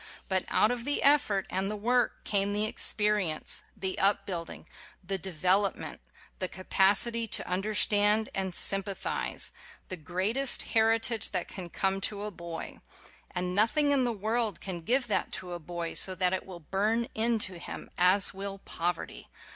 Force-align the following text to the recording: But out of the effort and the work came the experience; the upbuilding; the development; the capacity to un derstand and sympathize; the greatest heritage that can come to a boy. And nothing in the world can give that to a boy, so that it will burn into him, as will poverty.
But 0.27 0.45
out 0.47 0.71
of 0.71 0.83
the 0.83 1.03
effort 1.03 1.45
and 1.51 1.69
the 1.69 1.75
work 1.75 2.23
came 2.23 2.53
the 2.53 2.65
experience; 2.65 3.65
the 3.77 3.99
upbuilding; 3.99 4.67
the 5.03 5.19
development; 5.19 6.01
the 6.39 6.47
capacity 6.47 7.27
to 7.27 7.47
un 7.47 7.61
derstand 7.61 8.27
and 8.33 8.55
sympathize; 8.55 9.51
the 9.89 9.97
greatest 9.97 10.63
heritage 10.63 11.29
that 11.33 11.47
can 11.47 11.69
come 11.69 12.01
to 12.01 12.23
a 12.23 12.31
boy. 12.31 12.79
And 13.29 13.53
nothing 13.53 13.91
in 13.91 14.03
the 14.03 14.11
world 14.11 14.59
can 14.59 14.81
give 14.81 15.05
that 15.05 15.31
to 15.33 15.53
a 15.53 15.59
boy, 15.59 15.93
so 15.93 16.15
that 16.15 16.33
it 16.33 16.47
will 16.47 16.61
burn 16.61 17.05
into 17.13 17.59
him, 17.59 17.91
as 17.95 18.33
will 18.33 18.57
poverty. 18.57 19.29